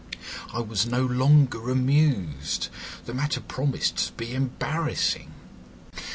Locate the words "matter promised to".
3.13-4.11